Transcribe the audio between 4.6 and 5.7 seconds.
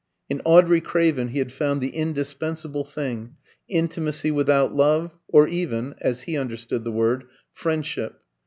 love, or